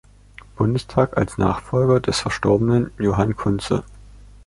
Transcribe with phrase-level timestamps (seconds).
[0.55, 3.83] Bundestag als Nachfolger des verstorbenen Johann Kunze.